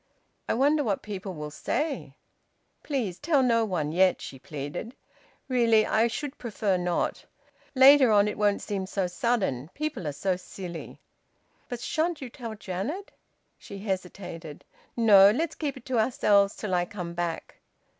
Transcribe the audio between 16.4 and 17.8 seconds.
till I come back."